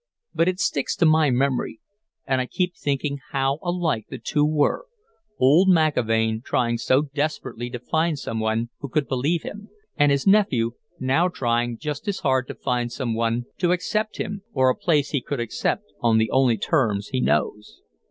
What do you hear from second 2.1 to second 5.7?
and I keep thinking how alike the two were old